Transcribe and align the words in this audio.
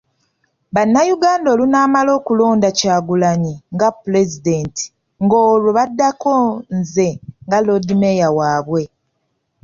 Bannayuganda 0.75 1.47
olunaamala 1.51 2.09
okulonda 2.19 2.69
Kyagulanyi 2.77 3.53
nga 3.73 3.87
Pulezidenti 4.01 4.85
ng'olwo 5.23 5.69
baddako 5.77 6.33
nze 6.79 7.09
nga 7.45 7.57
Loodimmeeya 7.65 8.27
waabwe. 8.37 8.83